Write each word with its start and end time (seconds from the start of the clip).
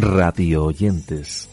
Radio 0.00 0.64
oyentes. 0.64 1.48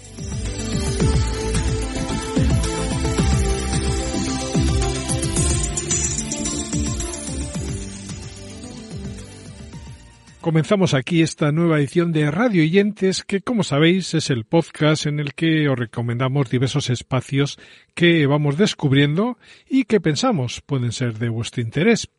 Comenzamos 10.41 10.93
aquí 10.93 11.23
esta 11.23 11.51
nueva 11.51 11.79
edición 11.79 12.11
de 12.11 12.29
Radio 12.29 12.61
Oyentes, 12.61 13.23
que 13.23 13.41
como 13.41 13.63
sabéis 13.63 14.13
es 14.13 14.29
el 14.29 14.45
podcast 14.45 15.07
en 15.07 15.19
el 15.19 15.33
que 15.33 15.67
os 15.67 15.79
recomendamos 15.79 16.51
diversos 16.51 16.91
espacios 16.91 17.57
que 17.95 18.27
vamos 18.27 18.57
descubriendo 18.57 19.39
y 19.67 19.85
que 19.85 19.99
pensamos 19.99 20.61
pueden 20.61 20.91
ser 20.91 21.17
de 21.17 21.29
vuestro 21.29 21.63
interés. 21.63 22.11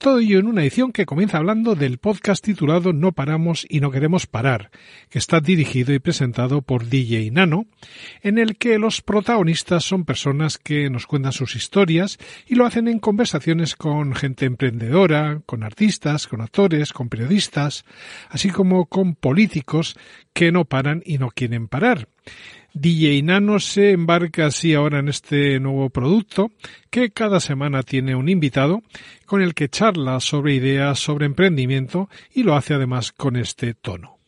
Todo 0.00 0.20
ello 0.20 0.38
en 0.38 0.46
una 0.46 0.62
edición 0.62 0.92
que 0.92 1.04
comienza 1.04 1.36
hablando 1.36 1.74
del 1.74 1.98
podcast 1.98 2.42
titulado 2.42 2.94
No 2.94 3.12
paramos 3.12 3.66
y 3.68 3.80
no 3.80 3.90
queremos 3.90 4.26
parar, 4.26 4.70
que 5.10 5.18
está 5.18 5.40
dirigido 5.40 5.92
y 5.92 5.98
presentado 5.98 6.62
por 6.62 6.86
DJ 6.86 7.30
Nano, 7.30 7.66
en 8.22 8.38
el 8.38 8.56
que 8.56 8.78
los 8.78 9.02
protagonistas 9.02 9.84
son 9.84 10.06
personas 10.06 10.56
que 10.56 10.88
nos 10.88 11.06
cuentan 11.06 11.32
sus 11.32 11.54
historias 11.54 12.16
y 12.46 12.54
lo 12.54 12.64
hacen 12.64 12.88
en 12.88 12.98
conversaciones 12.98 13.76
con 13.76 14.14
gente 14.14 14.46
emprendedora, 14.46 15.42
con 15.44 15.62
artistas, 15.62 16.26
con 16.26 16.40
actores, 16.40 16.94
con 16.94 17.10
periodistas, 17.10 17.84
así 18.30 18.48
como 18.48 18.86
con 18.86 19.14
políticos 19.14 19.98
que 20.32 20.50
no 20.50 20.64
paran 20.64 21.02
y 21.04 21.18
no 21.18 21.28
quieren 21.28 21.68
parar. 21.68 22.08
DJ 22.72 23.22
Nano 23.22 23.58
se 23.58 23.90
embarca 23.90 24.46
así 24.46 24.74
ahora 24.74 25.00
en 25.00 25.08
este 25.08 25.58
nuevo 25.60 25.90
producto 25.90 26.50
que 26.90 27.10
cada 27.10 27.40
semana 27.40 27.82
tiene 27.82 28.14
un 28.14 28.28
invitado 28.28 28.82
con 29.26 29.42
el 29.42 29.54
que 29.54 29.68
charla 29.68 30.20
sobre 30.20 30.54
ideas, 30.54 30.98
sobre 30.98 31.26
emprendimiento 31.26 32.08
y 32.32 32.42
lo 32.42 32.54
hace 32.54 32.74
además 32.74 33.12
con 33.12 33.36
este 33.36 33.74
tono. 33.74 34.18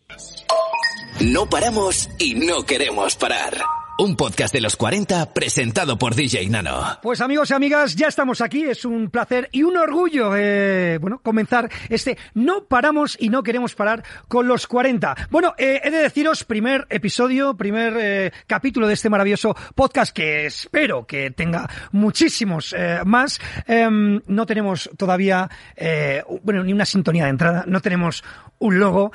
No 1.21 1.49
paramos 1.49 2.09
y 2.19 2.35
no 2.35 2.65
queremos 2.65 3.17
parar. 3.17 3.59
Un 3.99 4.17
podcast 4.17 4.55
de 4.55 4.63
los 4.63 4.77
40 4.77 5.35
presentado 5.35 5.99
por 5.99 6.15
DJ 6.15 6.49
Nano. 6.49 6.99
Pues 7.03 7.21
amigos 7.21 7.51
y 7.51 7.55
amigas, 7.55 7.95
ya 7.95 8.09
estamos 8.09 8.41
aquí. 8.41 8.65
Es 8.65 8.87
un 8.87 9.11
placer 9.11 9.51
y 9.53 9.65
un 9.65 9.77
orgullo, 9.77 10.35
eh, 10.35 10.97
bueno, 10.99 11.21
comenzar 11.23 11.69
este 11.91 12.17
No 12.33 12.65
paramos 12.65 13.19
y 13.21 13.29
no 13.29 13.43
queremos 13.43 13.75
parar 13.75 14.03
con 14.29 14.49
los 14.49 14.67
40. 14.67 15.29
Bueno, 15.31 15.55
eh, 15.59 15.83
he 15.85 15.91
de 15.91 15.99
deciros, 15.99 16.43
primer 16.45 16.87
episodio, 16.89 17.55
primer 17.55 17.95
eh, 18.01 18.33
capítulo 18.47 18.87
de 18.87 18.95
este 18.95 19.11
maravilloso 19.11 19.55
podcast 19.75 20.17
que 20.17 20.47
espero 20.47 21.07
que 21.07 21.31
tenga 21.31 21.69
muchísimos 21.93 22.75
más. 23.05 23.41
Em, 23.67 24.21
no 24.27 24.47
tenemos 24.47 24.89
todavía, 24.97 25.51
bueno, 26.43 26.65
ni 26.65 26.73
una 26.73 26.87
sintonía 26.87 27.25
de 27.25 27.31
entrada. 27.31 27.65
No 27.67 27.81
tenemos 27.81 28.25
un 28.59 28.79
logo. 28.79 29.13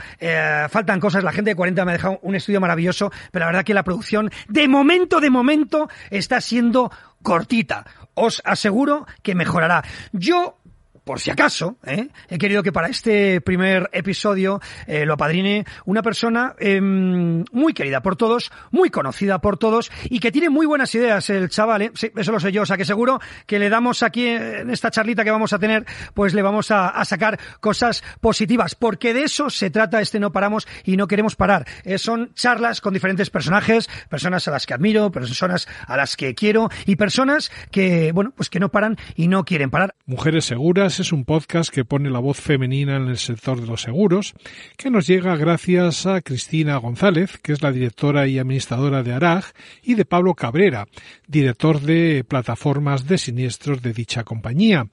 Faltan 0.69 0.99
cosas. 0.99 1.23
La 1.23 1.31
gente 1.31 1.51
de 1.51 1.55
40 1.55 1.83
me 1.83 1.91
ha 1.91 1.93
dejado 1.93 2.19
un 2.21 2.35
estudio 2.35 2.61
maravilloso, 2.61 3.11
pero 3.31 3.45
la 3.45 3.47
verdad 3.47 3.65
que 3.65 3.73
la 3.73 3.83
producción 3.83 4.29
de 4.47 4.66
momento, 4.67 5.19
de 5.19 5.29
momento, 5.29 5.89
está 6.09 6.41
siendo 6.41 6.91
cortita. 7.23 7.85
Os 8.13 8.41
aseguro 8.45 9.05
que 9.21 9.35
mejorará. 9.35 9.83
Yo 10.11 10.57
por 11.07 11.19
si 11.19 11.31
acaso, 11.31 11.77
¿eh? 11.85 12.09
he 12.29 12.37
querido 12.37 12.61
que 12.61 12.71
para 12.71 12.89
este 12.89 13.41
primer 13.41 13.89
episodio 13.93 14.59
eh, 14.85 15.05
lo 15.05 15.13
apadrine 15.13 15.65
una 15.85 16.03
persona 16.03 16.53
eh, 16.59 16.79
muy 16.81 17.73
querida 17.73 18.01
por 18.01 18.15
todos, 18.15 18.51
muy 18.69 18.91
conocida 18.91 19.39
por 19.39 19.57
todos 19.57 19.89
y 20.03 20.19
que 20.19 20.31
tiene 20.31 20.49
muy 20.49 20.67
buenas 20.67 20.93
ideas 20.93 21.29
el 21.29 21.49
chaval, 21.49 21.81
¿eh? 21.81 21.91
sí, 21.95 22.11
eso 22.15 22.31
lo 22.31 22.39
sé 22.39 22.51
yo, 22.51 22.63
o 22.63 22.65
sea 22.65 22.77
que 22.77 22.85
seguro 22.85 23.19
que 23.45 23.57
le 23.57 23.69
damos 23.69 24.03
aquí 24.03 24.27
en 24.27 24.69
esta 24.69 24.91
charlita 24.91 25.23
que 25.23 25.31
vamos 25.31 25.53
a 25.53 25.59
tener, 25.59 25.85
pues 26.13 26.33
le 26.33 26.41
vamos 26.41 26.69
a, 26.69 26.89
a 26.89 27.05
sacar 27.05 27.39
cosas 27.61 28.03
positivas, 28.19 28.75
porque 28.75 29.13
de 29.13 29.23
eso 29.23 29.49
se 29.49 29.69
trata 29.69 30.01
este 30.01 30.19
No 30.19 30.31
Paramos 30.31 30.67
y 30.83 30.97
no 30.97 31.07
queremos 31.07 31.35
parar. 31.35 31.65
Eh, 31.83 31.97
son 31.97 32.33
charlas 32.33 32.81
con 32.81 32.93
diferentes 32.93 33.29
personajes, 33.29 33.89
personas 34.09 34.47
a 34.47 34.51
las 34.51 34.65
que 34.65 34.73
admiro, 34.73 35.09
personas 35.11 35.67
a 35.87 35.95
las 35.95 36.17
que 36.17 36.35
quiero 36.35 36.69
y 36.85 36.97
personas 36.97 37.49
que, 37.71 38.11
bueno, 38.11 38.33
pues 38.35 38.49
que 38.49 38.59
no 38.59 38.69
paran 38.69 38.97
y 39.15 39.29
no 39.29 39.45
quieren 39.45 39.69
parar. 39.69 39.95
Mujeres 40.05 40.45
seguras 40.45 40.96
es 40.99 41.11
un 41.11 41.25
podcast 41.25 41.69
que 41.69 41.85
pone 41.85 42.09
la 42.09 42.19
voz 42.19 42.39
femenina 42.39 42.95
en 42.95 43.07
el 43.07 43.17
sector 43.17 43.59
de 43.59 43.67
los 43.67 43.81
seguros, 43.81 44.33
que 44.77 44.89
nos 44.89 45.07
llega 45.07 45.35
gracias 45.35 46.05
a 46.05 46.21
Cristina 46.21 46.77
González, 46.77 47.37
que 47.37 47.53
es 47.53 47.61
la 47.61 47.71
directora 47.71 48.27
y 48.27 48.39
administradora 48.39 49.03
de 49.03 49.13
ARAG, 49.13 49.45
y 49.83 49.95
de 49.95 50.05
Pablo 50.05 50.33
Cabrera, 50.33 50.87
director 51.27 51.81
de 51.81 52.23
plataformas 52.27 53.07
de 53.07 53.17
siniestros 53.17 53.81
de 53.81 53.93
dicha 53.93 54.23
compañía. 54.23 54.87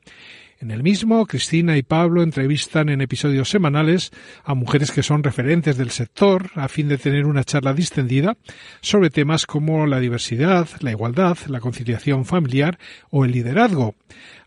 En 0.60 0.70
el 0.70 0.82
mismo, 0.82 1.26
Cristina 1.26 1.76
y 1.76 1.82
Pablo 1.82 2.22
entrevistan 2.22 2.88
en 2.88 3.00
episodios 3.00 3.50
semanales 3.50 4.12
a 4.44 4.54
mujeres 4.54 4.92
que 4.92 5.02
son 5.02 5.22
referentes 5.22 5.76
del 5.76 5.90
sector 5.90 6.50
a 6.54 6.68
fin 6.68 6.88
de 6.88 6.96
tener 6.96 7.26
una 7.26 7.44
charla 7.44 7.74
distendida 7.74 8.36
sobre 8.80 9.10
temas 9.10 9.44
como 9.46 9.86
la 9.86 10.00
diversidad, 10.00 10.68
la 10.80 10.92
igualdad, 10.92 11.36
la 11.48 11.60
conciliación 11.60 12.24
familiar 12.24 12.78
o 13.10 13.24
el 13.24 13.32
liderazgo. 13.32 13.94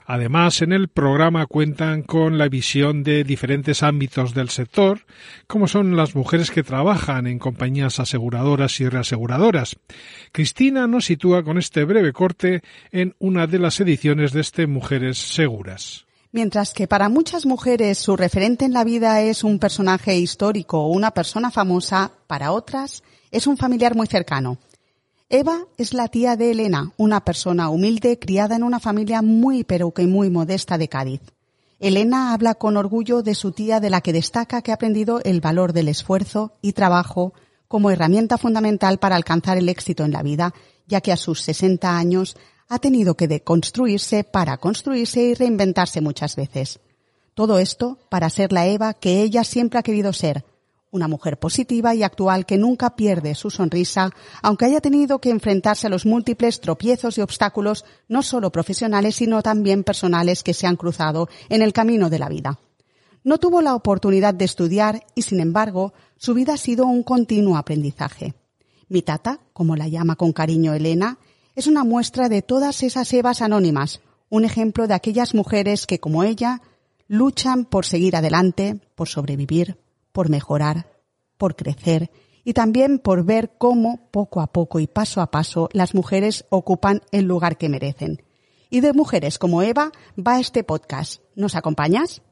Además, 0.10 0.62
en 0.62 0.72
el 0.72 0.88
programa 0.88 1.48
cuentan 1.48 2.02
con 2.02 2.38
la 2.38 2.48
visión 2.48 3.04
de 3.04 3.26
diferentes 3.26 3.84
ámbitos 3.84 4.34
del 4.34 4.48
sector, 4.48 5.02
como 5.48 5.68
son 5.68 5.98
las 5.98 6.16
mujeres 6.16 6.50
que 6.50 6.64
trabajan 6.64 7.28
en 7.28 7.40
compañías 7.40 8.00
aseguradoras 8.00 8.80
y 8.80 8.88
reaseguradoras. 8.88 9.76
Cristina 10.32 10.88
nos 10.88 11.06
sitúa 11.06 11.44
con 11.44 11.58
este 11.58 11.84
breve 11.84 12.14
corte 12.14 12.62
en 12.94 13.16
una 13.20 13.48
de 13.48 13.60
las 13.60 13.82
ediciones 13.82 14.32
de 14.32 14.40
este 14.40 14.66
Mujeres 14.66 15.18
Seguras. 15.18 16.06
Mientras 16.32 16.74
que 16.74 16.88
para 16.88 17.10
muchas 17.10 17.46
mujeres 17.46 17.98
su 17.98 18.16
referente 18.16 18.64
en 18.64 18.72
la 18.72 18.86
vida 18.86 19.22
es 19.22 19.44
un 19.44 19.60
personaje 19.60 20.16
histórico 20.18 20.84
o 20.84 20.88
una 20.88 21.12
persona 21.12 21.52
famosa, 21.52 22.14
para 22.28 22.54
otras 22.54 23.04
es 23.30 23.46
un 23.46 23.58
familiar 23.58 23.94
muy 23.94 24.08
cercano. 24.08 24.58
Eva 25.30 25.66
es 25.78 25.94
la 25.94 26.08
tía 26.08 26.38
de 26.38 26.52
Elena, 26.52 26.94
una 26.96 27.26
persona 27.26 27.68
humilde 27.70 28.18
criada 28.18 28.56
en 28.56 28.64
una 28.64 28.80
familia 28.80 29.22
muy 29.22 29.66
pero 29.66 29.92
que 29.92 30.08
muy 30.08 30.30
modesta 30.30 30.78
de 30.78 30.88
Cádiz. 30.88 31.20
Elena 31.82 32.32
habla 32.32 32.56
con 32.56 32.78
orgullo 32.78 33.22
de 33.24 33.36
su 33.36 33.52
tía 33.52 33.82
de 33.82 33.90
la 33.90 34.00
que 34.00 34.14
destaca 34.14 34.62
que 34.62 34.72
ha 34.72 34.76
aprendido 34.76 35.20
el 35.26 35.42
valor 35.42 35.74
del 35.74 35.90
esfuerzo 35.90 36.54
y 36.62 36.72
trabajo 36.72 37.34
como 37.68 37.92
herramienta 37.92 38.38
fundamental 38.38 39.00
para 39.00 39.18
alcanzar 39.18 39.58
el 39.58 39.68
éxito 39.68 40.06
en 40.06 40.14
la 40.14 40.24
vida, 40.24 40.54
ya 40.88 41.02
que 41.02 41.12
a 41.12 41.18
sus 41.18 41.42
60 41.42 41.98
años 41.98 42.38
ha 42.70 42.80
tenido 42.80 43.16
que 43.16 43.28
deconstruirse 43.28 44.24
para 44.24 44.56
construirse 44.56 45.22
y 45.24 45.34
reinventarse 45.34 46.00
muchas 46.00 46.38
veces. 46.38 46.80
Todo 47.34 47.60
esto 47.60 48.00
para 48.08 48.30
ser 48.30 48.54
la 48.54 48.66
Eva 48.66 48.94
que 48.94 49.22
ella 49.24 49.44
siempre 49.44 49.78
ha 49.78 49.84
querido 49.84 50.14
ser, 50.14 50.46
una 50.92 51.08
mujer 51.08 51.38
positiva 51.38 51.94
y 51.94 52.04
actual 52.04 52.46
que 52.46 52.58
nunca 52.58 52.96
pierde 52.96 53.36
su 53.36 53.50
sonrisa, 53.50 54.12
aunque 54.42 54.66
haya 54.66 54.82
tenido 54.82 55.20
que 55.20 55.30
enfrentarse 55.30 55.88
a 55.88 55.90
los 55.90 56.06
múltiples 56.06 56.62
tropiezos 56.62 57.18
y 57.18 57.22
obstáculos, 57.22 57.86
no 58.08 58.24
solo 58.24 58.52
profesionales, 58.52 59.16
sino 59.16 59.42
también 59.42 59.84
personales 59.84 60.44
que 60.44 60.54
se 60.54 60.68
han 60.68 60.76
cruzado 60.76 61.30
en 61.50 61.62
el 61.62 61.74
camino 61.74 62.10
de 62.10 62.20
la 62.20 62.30
vida. 62.30 62.60
No 63.24 63.38
tuvo 63.38 63.62
la 63.62 63.76
oportunidad 63.76 64.34
de 64.34 64.46
estudiar 64.46 65.06
y, 65.14 65.24
sin 65.24 65.40
embargo, 65.42 65.94
su 66.16 66.34
vida 66.34 66.54
ha 66.54 66.58
sido 66.58 66.86
un 66.86 67.04
continuo 67.04 67.58
aprendizaje. 67.58 68.36
Mi 68.88 69.02
tata, 69.02 69.42
como 69.52 69.76
la 69.76 69.90
llama 69.90 70.16
con 70.16 70.32
cariño 70.32 70.74
Elena, 70.74 71.18
es 71.56 71.68
una 71.68 71.84
muestra 71.84 72.30
de 72.30 72.42
todas 72.42 72.84
esas 72.84 73.12
Evas 73.12 73.42
anónimas, 73.42 74.00
un 74.30 74.46
ejemplo 74.46 74.88
de 74.88 74.94
aquellas 74.94 75.34
mujeres 75.36 75.88
que, 75.88 76.00
como 76.00 76.24
ella, 76.24 76.62
luchan 77.08 77.66
por 77.66 77.86
seguir 77.86 78.16
adelante, 78.16 78.80
por 78.96 79.10
sobrevivir, 79.10 79.78
por 80.18 80.32
mejorar, 80.32 80.88
por 81.38 81.56
crecer 81.56 82.10
y 82.44 82.54
también 82.54 82.98
por 82.98 83.24
ver 83.24 83.52
cómo 83.60 84.10
poco 84.10 84.42
a 84.42 84.48
poco 84.48 84.80
y 84.80 84.88
paso 84.88 85.22
a 85.22 85.30
paso 85.30 85.70
las 85.74 85.94
mujeres 85.94 86.46
ocupan 86.50 87.02
el 87.12 87.26
lugar 87.26 87.60
que 87.60 87.70
merecen. 87.70 88.24
Y 88.72 88.80
de 88.80 88.94
mujeres 88.94 89.38
como 89.38 89.62
Eva 89.62 89.92
va 90.18 90.40
este 90.40 90.64
podcast. 90.64 91.22
¿Nos 91.36 91.54
acompañas? 91.54 92.24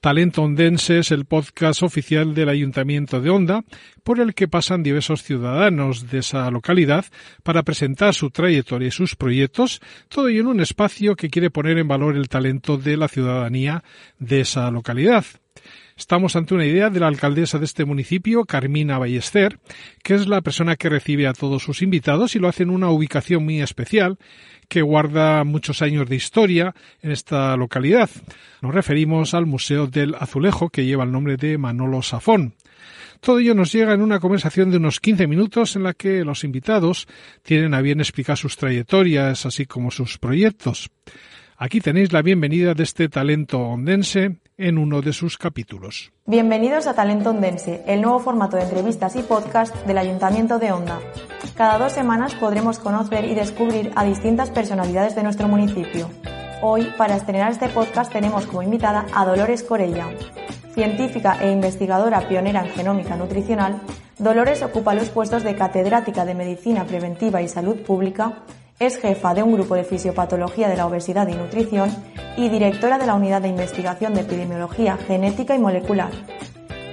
Talento 0.00 0.42
Ondense 0.42 1.00
es 1.00 1.10
el 1.10 1.24
podcast 1.24 1.82
oficial 1.82 2.32
del 2.32 2.48
Ayuntamiento 2.48 3.20
de 3.20 3.30
Onda, 3.30 3.64
por 4.04 4.20
el 4.20 4.32
que 4.32 4.46
pasan 4.46 4.84
diversos 4.84 5.24
ciudadanos 5.24 6.08
de 6.08 6.18
esa 6.18 6.48
localidad 6.52 7.04
para 7.42 7.64
presentar 7.64 8.14
su 8.14 8.30
trayectoria 8.30 8.88
y 8.88 8.92
sus 8.92 9.16
proyectos, 9.16 9.80
todo 10.08 10.28
ello 10.28 10.42
en 10.42 10.46
un 10.46 10.60
espacio 10.60 11.16
que 11.16 11.30
quiere 11.30 11.50
poner 11.50 11.78
en 11.78 11.88
valor 11.88 12.16
el 12.16 12.28
talento 12.28 12.76
de 12.76 12.96
la 12.96 13.08
ciudadanía 13.08 13.82
de 14.20 14.42
esa 14.42 14.70
localidad. 14.70 15.24
Estamos 15.98 16.36
ante 16.36 16.54
una 16.54 16.64
idea 16.64 16.90
de 16.90 17.00
la 17.00 17.08
alcaldesa 17.08 17.58
de 17.58 17.64
este 17.64 17.84
municipio, 17.84 18.44
Carmina 18.44 18.98
Ballester, 18.98 19.58
que 20.04 20.14
es 20.14 20.28
la 20.28 20.42
persona 20.42 20.76
que 20.76 20.88
recibe 20.88 21.26
a 21.26 21.32
todos 21.32 21.64
sus 21.64 21.82
invitados 21.82 22.36
y 22.36 22.38
lo 22.38 22.46
hace 22.46 22.62
en 22.62 22.70
una 22.70 22.88
ubicación 22.88 23.44
muy 23.44 23.60
especial 23.60 24.16
que 24.68 24.80
guarda 24.80 25.42
muchos 25.42 25.82
años 25.82 26.08
de 26.08 26.14
historia 26.14 26.72
en 27.02 27.10
esta 27.10 27.56
localidad. 27.56 28.08
Nos 28.62 28.72
referimos 28.72 29.34
al 29.34 29.46
Museo 29.46 29.88
del 29.88 30.14
Azulejo, 30.14 30.68
que 30.68 30.86
lleva 30.86 31.02
el 31.02 31.10
nombre 31.10 31.36
de 31.36 31.58
Manolo 31.58 32.00
Safón. 32.00 32.54
Todo 33.18 33.40
ello 33.40 33.56
nos 33.56 33.72
llega 33.72 33.92
en 33.92 34.00
una 34.00 34.20
conversación 34.20 34.70
de 34.70 34.76
unos 34.76 35.00
15 35.00 35.26
minutos 35.26 35.74
en 35.74 35.82
la 35.82 35.94
que 35.94 36.24
los 36.24 36.44
invitados 36.44 37.08
tienen 37.42 37.74
a 37.74 37.82
bien 37.82 37.98
explicar 37.98 38.38
sus 38.38 38.56
trayectorias, 38.56 39.44
así 39.46 39.66
como 39.66 39.90
sus 39.90 40.16
proyectos. 40.16 40.90
Aquí 41.56 41.80
tenéis 41.80 42.12
la 42.12 42.22
bienvenida 42.22 42.74
de 42.74 42.84
este 42.84 43.08
talento 43.08 43.58
ondense 43.58 44.36
en 44.58 44.76
uno 44.76 45.00
de 45.00 45.12
sus 45.12 45.38
capítulos. 45.38 46.12
Bienvenidos 46.26 46.88
a 46.88 46.94
Talento 46.94 47.30
Ondense, 47.30 47.84
el 47.86 48.02
nuevo 48.02 48.18
formato 48.18 48.56
de 48.56 48.64
entrevistas 48.64 49.14
y 49.14 49.22
podcast 49.22 49.74
del 49.86 49.98
Ayuntamiento 49.98 50.58
de 50.58 50.72
Onda. 50.72 50.98
Cada 51.54 51.78
dos 51.78 51.92
semanas 51.92 52.34
podremos 52.34 52.80
conocer 52.80 53.24
y 53.24 53.34
descubrir 53.34 53.92
a 53.94 54.04
distintas 54.04 54.50
personalidades 54.50 55.14
de 55.14 55.22
nuestro 55.22 55.46
municipio. 55.46 56.10
Hoy, 56.60 56.92
para 56.98 57.16
estrenar 57.16 57.52
este 57.52 57.68
podcast, 57.68 58.12
tenemos 58.12 58.46
como 58.46 58.62
invitada 58.62 59.06
a 59.14 59.24
Dolores 59.24 59.62
Corella. 59.62 60.08
Científica 60.74 61.38
e 61.40 61.52
investigadora 61.52 62.28
pionera 62.28 62.66
en 62.66 62.72
genómica 62.72 63.16
nutricional, 63.16 63.80
Dolores 64.18 64.62
ocupa 64.62 64.94
los 64.94 65.10
puestos 65.10 65.44
de 65.44 65.54
catedrática 65.54 66.24
de 66.24 66.34
Medicina 66.34 66.84
Preventiva 66.84 67.40
y 67.40 67.48
Salud 67.48 67.76
Pública, 67.76 68.42
es 68.78 68.98
jefa 68.98 69.34
de 69.34 69.42
un 69.42 69.52
grupo 69.52 69.74
de 69.74 69.84
fisiopatología 69.84 70.68
de 70.68 70.76
la 70.76 70.86
obesidad 70.86 71.26
y 71.28 71.34
nutrición 71.34 71.90
y 72.36 72.48
directora 72.48 72.98
de 72.98 73.06
la 73.06 73.14
Unidad 73.14 73.42
de 73.42 73.48
Investigación 73.48 74.14
de 74.14 74.20
Epidemiología 74.20 74.96
Genética 74.96 75.56
y 75.56 75.58
Molecular. 75.58 76.12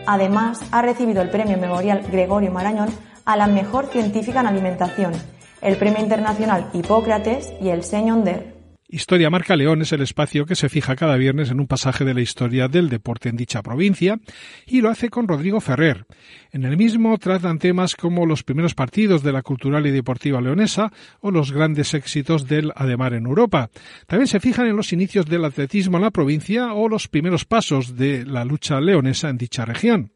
Además, 0.07 0.61
ha 0.71 0.81
recibido 0.81 1.21
el 1.21 1.29
Premio 1.29 1.57
Memorial 1.57 2.03
Gregorio 2.11 2.51
Marañón 2.51 2.89
a 3.25 3.37
la 3.37 3.47
mejor 3.47 3.87
científica 3.87 4.39
en 4.39 4.47
alimentación, 4.47 5.13
el 5.61 5.77
Premio 5.77 5.99
Internacional 5.99 6.69
Hipócrates 6.73 7.53
y 7.61 7.69
el 7.69 7.83
Señor 7.83 8.23
Der. 8.23 8.54
Historia 8.95 9.29
Marca 9.29 9.57
León 9.57 9.81
es 9.81 9.91
el 9.91 10.01
espacio 10.01 10.45
que 10.45 10.55
se 10.55 10.69
fija 10.69 10.95
cada 10.95 11.17
viernes 11.17 11.51
en 11.51 11.59
un 11.59 11.67
pasaje 11.67 12.05
de 12.05 12.13
la 12.13 12.21
historia 12.21 12.69
del 12.69 12.87
deporte 12.87 13.27
en 13.27 13.35
dicha 13.35 13.61
provincia 13.61 14.21
y 14.65 14.79
lo 14.79 14.89
hace 14.89 15.09
con 15.09 15.27
Rodrigo 15.27 15.59
Ferrer. 15.59 16.05
En 16.53 16.63
el 16.63 16.77
mismo 16.77 17.17
tratan 17.17 17.59
temas 17.59 17.97
como 17.97 18.25
los 18.25 18.43
primeros 18.43 18.73
partidos 18.73 19.21
de 19.21 19.33
la 19.33 19.41
cultural 19.41 19.85
y 19.85 19.91
deportiva 19.91 20.39
leonesa 20.39 20.93
o 21.19 21.29
los 21.29 21.51
grandes 21.51 21.93
éxitos 21.93 22.47
del 22.47 22.71
Ademar 22.73 23.13
en 23.15 23.25
Europa. 23.25 23.69
También 24.07 24.27
se 24.27 24.39
fijan 24.39 24.67
en 24.67 24.77
los 24.77 24.93
inicios 24.93 25.25
del 25.25 25.43
atletismo 25.43 25.97
en 25.97 26.03
la 26.03 26.11
provincia 26.11 26.73
o 26.73 26.87
los 26.87 27.09
primeros 27.09 27.43
pasos 27.43 27.97
de 27.97 28.25
la 28.25 28.45
lucha 28.45 28.79
leonesa 28.79 29.27
en 29.27 29.37
dicha 29.37 29.65
región. 29.65 30.13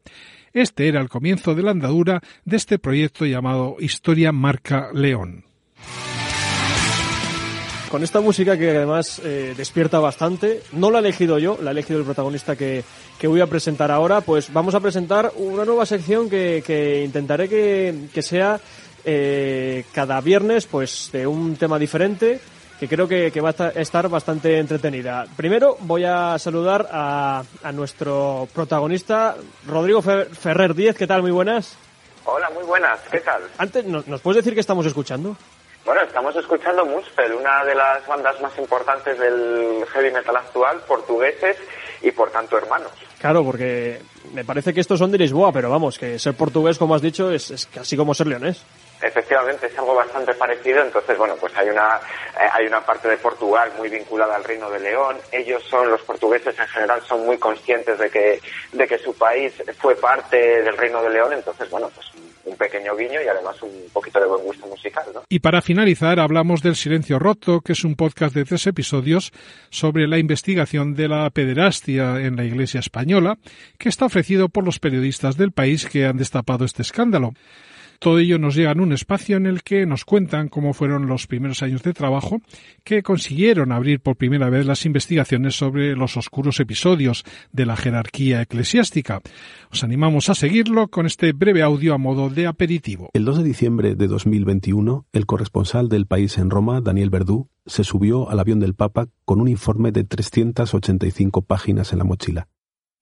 Este 0.54 0.88
era 0.88 1.02
el 1.02 1.10
comienzo 1.10 1.54
de 1.54 1.64
la 1.64 1.72
andadura 1.72 2.22
de 2.46 2.56
este 2.56 2.78
proyecto 2.78 3.26
llamado 3.26 3.76
Historia 3.78 4.32
Marca 4.32 4.88
León 4.94 5.44
con 7.90 8.04
esta 8.04 8.20
música 8.20 8.56
que 8.56 8.70
además 8.70 9.20
eh, 9.24 9.52
despierta 9.56 9.98
bastante. 9.98 10.62
No 10.72 10.90
la 10.90 10.98
he 10.98 11.00
elegido 11.00 11.38
yo, 11.38 11.58
la 11.60 11.70
ha 11.70 11.72
elegido 11.72 11.98
el 11.98 12.04
protagonista 12.04 12.54
que, 12.54 12.84
voy 13.24 13.40
a 13.40 13.48
presentar 13.48 13.90
ahora. 13.90 14.20
Pues 14.20 14.52
vamos 14.52 14.74
a 14.76 14.80
presentar 14.80 15.32
una 15.36 15.64
nueva 15.64 15.84
sección 15.84 16.30
que, 16.30 17.02
intentaré 17.04 17.48
que, 17.48 18.22
sea 18.22 18.60
eh, 19.04 19.84
cada 19.92 20.20
viernes 20.20 20.66
pues 20.66 21.10
de 21.12 21.26
un 21.26 21.56
tema 21.56 21.78
diferente 21.78 22.40
que 22.78 22.88
creo 22.88 23.08
que, 23.08 23.40
va 23.40 23.54
a 23.58 23.68
estar 23.70 24.08
bastante 24.08 24.58
entretenida. 24.58 25.26
Primero 25.36 25.76
voy 25.80 26.04
a 26.04 26.38
saludar 26.38 26.88
a, 26.92 27.42
nuestro 27.74 28.48
protagonista, 28.54 29.34
Rodrigo 29.66 30.00
Ferrer 30.00 30.74
Díez. 30.74 30.96
¿Qué 30.96 31.08
tal? 31.08 31.22
Muy 31.22 31.32
buenas. 31.32 31.76
Hola, 32.24 32.48
muy 32.50 32.64
buenas. 32.64 33.00
¿Qué 33.10 33.18
tal? 33.18 33.42
Antes, 33.58 33.84
¿nos 33.84 34.20
puedes 34.20 34.36
decir 34.44 34.54
qué 34.54 34.60
estamos 34.60 34.86
escuchando? 34.86 35.36
Bueno, 35.84 36.02
estamos 36.02 36.36
escuchando 36.36 36.84
Muspel, 36.84 37.32
una 37.32 37.64
de 37.64 37.74
las 37.74 38.06
bandas 38.06 38.40
más 38.40 38.56
importantes 38.58 39.18
del 39.18 39.84
heavy 39.92 40.10
metal 40.10 40.36
actual, 40.36 40.80
portugueses 40.86 41.56
y 42.02 42.10
por 42.10 42.30
tanto 42.30 42.58
hermanos. 42.58 42.92
Claro, 43.18 43.42
porque 43.44 44.00
me 44.32 44.44
parece 44.44 44.72
que 44.74 44.80
estos 44.80 44.98
son 44.98 45.10
de 45.10 45.18
Lisboa, 45.18 45.52
pero 45.52 45.70
vamos, 45.70 45.98
que 45.98 46.18
ser 46.18 46.34
portugués, 46.34 46.78
como 46.78 46.94
has 46.94 47.02
dicho, 47.02 47.30
es, 47.30 47.68
casi 47.72 47.96
como 47.96 48.14
ser 48.14 48.26
leonés. 48.26 48.64
Efectivamente, 49.02 49.66
es 49.66 49.78
algo 49.78 49.94
bastante 49.94 50.34
parecido. 50.34 50.82
Entonces, 50.82 51.16
bueno, 51.16 51.34
pues 51.40 51.56
hay 51.56 51.70
una, 51.70 51.96
eh, 52.38 52.48
hay 52.52 52.66
una 52.66 52.84
parte 52.84 53.08
de 53.08 53.16
Portugal 53.16 53.72
muy 53.78 53.88
vinculada 53.88 54.36
al 54.36 54.44
Reino 54.44 54.70
de 54.70 54.80
León. 54.80 55.16
Ellos 55.32 55.62
son, 55.64 55.90
los 55.90 56.02
portugueses 56.02 56.58
en 56.58 56.68
general, 56.68 57.00
son 57.06 57.24
muy 57.24 57.38
conscientes 57.38 57.98
de 57.98 58.10
que, 58.10 58.40
de 58.72 58.86
que 58.86 58.98
su 58.98 59.14
país 59.14 59.54
fue 59.78 59.96
parte 59.96 60.62
del 60.62 60.76
Reino 60.76 61.02
de 61.02 61.10
León. 61.10 61.32
Entonces, 61.32 61.70
bueno, 61.70 61.90
pues 61.94 62.06
un 62.44 62.56
pequeño 62.56 62.96
guiño 62.96 63.20
y 63.24 63.28
además 63.28 63.60
un 63.62 63.70
poquito 63.92 64.20
de 64.20 64.26
buen 64.26 64.42
gusto 64.42 64.66
musical. 64.66 65.04
¿no? 65.14 65.22
Y 65.28 65.40
para 65.40 65.62
finalizar, 65.62 66.20
hablamos 66.20 66.62
del 66.62 66.76
Silencio 66.76 67.18
Roto, 67.18 67.60
que 67.60 67.72
es 67.72 67.84
un 67.84 67.96
podcast 67.96 68.34
de 68.34 68.44
tres 68.44 68.66
episodios 68.66 69.32
sobre 69.70 70.06
la 70.06 70.18
investigación 70.18 70.94
de 70.94 71.08
la 71.08 71.28
pederastia 71.30 72.20
en 72.20 72.36
la 72.36 72.44
Iglesia 72.44 72.80
española, 72.80 73.38
que 73.78 73.88
está 73.88 74.06
ofrecido 74.06 74.48
por 74.48 74.64
los 74.64 74.78
periodistas 74.78 75.36
del 75.36 75.52
país 75.52 75.86
que 75.86 76.06
han 76.06 76.16
destapado 76.16 76.64
este 76.64 76.82
escándalo. 76.82 77.32
Todo 78.02 78.18
ello 78.18 78.38
nos 78.38 78.54
llega 78.54 78.70
en 78.70 78.80
un 78.80 78.94
espacio 78.94 79.36
en 79.36 79.44
el 79.44 79.62
que 79.62 79.84
nos 79.84 80.06
cuentan 80.06 80.48
cómo 80.48 80.72
fueron 80.72 81.06
los 81.06 81.26
primeros 81.26 81.62
años 81.62 81.82
de 81.82 81.92
trabajo 81.92 82.40
que 82.82 83.02
consiguieron 83.02 83.72
abrir 83.72 84.00
por 84.00 84.16
primera 84.16 84.48
vez 84.48 84.64
las 84.64 84.86
investigaciones 84.86 85.54
sobre 85.54 85.94
los 85.94 86.16
oscuros 86.16 86.60
episodios 86.60 87.24
de 87.52 87.66
la 87.66 87.76
jerarquía 87.76 88.40
eclesiástica. 88.40 89.20
Os 89.70 89.84
animamos 89.84 90.30
a 90.30 90.34
seguirlo 90.34 90.88
con 90.88 91.04
este 91.04 91.34
breve 91.34 91.60
audio 91.60 91.92
a 91.92 91.98
modo 91.98 92.30
de 92.30 92.46
aperitivo. 92.46 93.10
El 93.12 93.26
2 93.26 93.36
de 93.36 93.44
diciembre 93.44 93.94
de 93.94 94.08
2021, 94.08 95.04
el 95.12 95.26
corresponsal 95.26 95.90
del 95.90 96.06
país 96.06 96.38
en 96.38 96.48
Roma, 96.48 96.80
Daniel 96.80 97.10
Verdú, 97.10 97.50
se 97.66 97.84
subió 97.84 98.30
al 98.30 98.40
avión 98.40 98.60
del 98.60 98.72
Papa 98.72 99.08
con 99.26 99.42
un 99.42 99.48
informe 99.48 99.92
de 99.92 100.04
385 100.04 101.42
páginas 101.42 101.92
en 101.92 101.98
la 101.98 102.04
mochila. 102.04 102.48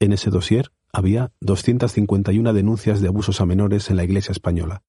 En 0.01 0.13
ese 0.13 0.31
dossier 0.31 0.73
había 0.93 1.31
251 1.41 2.53
denuncias 2.53 3.01
de 3.01 3.07
abusos 3.07 3.41
a 3.41 3.47
menores 3.47 3.91
en 3.91 3.97
la 3.97 4.05
Iglesia 4.05 4.33
española. 4.33 4.83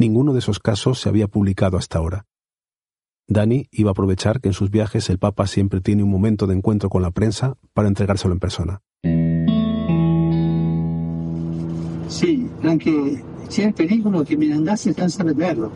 Ninguno 0.00 0.32
de 0.32 0.38
esos 0.38 0.60
casos 0.60 1.00
se 1.00 1.08
había 1.08 1.26
publicado 1.26 1.76
hasta 1.76 1.98
ahora. 1.98 2.24
Dani 3.26 3.66
iba 3.72 3.90
a 3.90 3.92
aprovechar 3.92 4.40
que 4.40 4.46
en 4.46 4.54
sus 4.54 4.70
viajes 4.70 5.10
el 5.10 5.18
Papa 5.18 5.48
siempre 5.48 5.80
tiene 5.80 6.04
un 6.04 6.08
momento 6.08 6.46
de 6.46 6.54
encuentro 6.54 6.88
con 6.88 7.02
la 7.02 7.10
prensa 7.10 7.56
para 7.74 7.88
entregárselo 7.88 8.32
en 8.32 8.38
persona. 8.38 8.80
Sí, 12.08 12.48
anche 12.62 13.24
c'è 13.48 13.66
il 13.66 13.74
pericolo 13.74 14.22
che 14.22 14.36
me 14.36 14.52
andasse 14.52 14.92
senza 14.92 15.24
vederlo. 15.24 15.72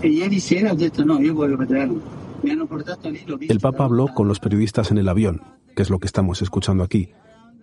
E 0.00 0.08
ieri 0.08 0.40
sera 0.40 0.72
ho 0.72 0.74
detto 0.74 1.04
no, 1.04 1.20
io 1.20 1.34
voglio 1.34 1.58
vederlo. 1.58 2.00
Me 2.40 2.52
hanno 2.52 2.66
portato 2.66 3.10
lì, 3.10 3.18
visto. 3.18 3.52
El 3.52 3.60
Papa 3.60 3.84
habló 3.84 4.14
con 4.14 4.28
los 4.28 4.40
periodistas 4.40 4.90
en 4.90 4.96
el 4.96 5.08
avión, 5.10 5.42
que 5.76 5.82
es 5.82 5.90
lo 5.90 5.98
que 5.98 6.06
estamos 6.06 6.40
escuchando 6.40 6.82
aquí, 6.82 7.10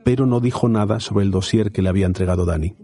pero 0.03 0.27
no 0.27 0.39
dijo 0.39 0.69
nada 0.69 0.99
sobre 0.99 1.25
el 1.25 1.31
dossier 1.31 1.71
que 1.71 1.81
le 1.81 1.89
había 1.89 2.05
entregado 2.05 2.45
Dani. 2.45 2.75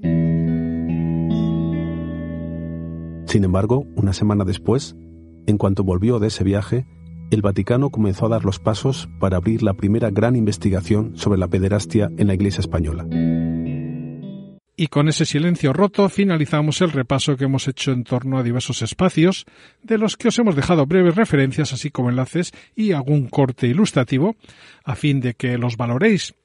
Sin 3.32 3.46
embargo, 3.46 3.86
una 3.96 4.12
semana 4.12 4.44
después, 4.44 4.94
en 5.48 5.58
cuanto 5.58 5.86
volvió 5.86 6.20
de 6.20 6.28
ese 6.28 6.44
viaje, 6.44 6.86
el 7.32 7.42
Vaticano 7.42 7.90
comenzó 7.90 8.26
a 8.26 8.30
dar 8.30 8.44
los 8.44 8.60
pasos 8.60 9.08
para 9.22 9.38
abrir 9.38 9.64
la 9.64 9.74
primera 9.74 10.10
gran 10.10 10.36
investigación 10.36 11.16
sobre 11.16 11.40
la 11.40 11.48
pederastia 11.48 12.12
en 12.18 12.28
la 12.28 12.34
Iglesia 12.34 12.60
española. 12.60 13.06
Y 14.76 14.88
con 14.88 15.08
ese 15.08 15.24
silencio 15.24 15.72
roto 15.72 16.10
finalizamos 16.10 16.82
el 16.82 16.92
repaso 16.92 17.38
que 17.38 17.46
hemos 17.46 17.70
hecho 17.70 17.94
en 17.94 18.04
torno 18.04 18.38
a 18.38 18.44
diversos 18.44 18.82
espacios, 18.82 19.46
de 19.82 19.98
los 19.98 20.18
que 20.18 20.28
os 20.28 20.38
hemos 20.38 20.58
dejado 20.58 20.86
breves 20.86 21.16
referencias, 21.16 21.72
así 21.72 21.90
como 21.90 22.10
enlaces 22.10 22.52
y 22.76 22.92
algún 22.92 23.30
corte 23.30 23.66
ilustrativo, 23.66 24.36
a 24.84 24.98
fin 24.98 25.22
de 25.22 25.36
que 25.36 25.58
los 25.58 25.78
valoréis. 25.78 26.36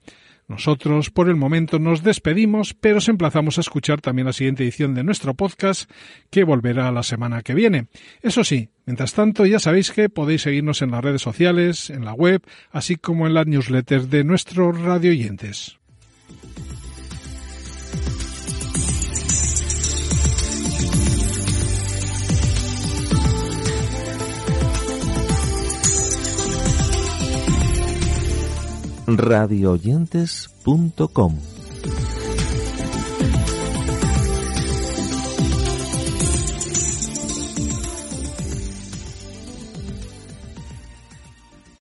Nosotros 0.48 1.10
por 1.10 1.28
el 1.28 1.34
momento 1.34 1.78
nos 1.78 2.02
despedimos, 2.04 2.72
pero 2.74 2.98
os 2.98 3.08
emplazamos 3.08 3.58
a 3.58 3.62
escuchar 3.62 4.00
también 4.00 4.26
la 4.26 4.32
siguiente 4.32 4.62
edición 4.62 4.94
de 4.94 5.02
nuestro 5.02 5.34
podcast, 5.34 5.90
que 6.30 6.44
volverá 6.44 6.92
la 6.92 7.02
semana 7.02 7.42
que 7.42 7.54
viene. 7.54 7.88
Eso 8.22 8.44
sí, 8.44 8.68
mientras 8.84 9.12
tanto 9.12 9.44
ya 9.44 9.58
sabéis 9.58 9.90
que 9.90 10.08
podéis 10.08 10.42
seguirnos 10.42 10.82
en 10.82 10.92
las 10.92 11.02
redes 11.02 11.22
sociales, 11.22 11.90
en 11.90 12.04
la 12.04 12.12
web, 12.12 12.42
así 12.70 12.94
como 12.96 13.26
en 13.26 13.34
las 13.34 13.46
newsletters 13.46 14.08
de 14.08 14.22
nuestros 14.22 14.80
radio 14.80 15.12
radioyentes.com 29.06 31.55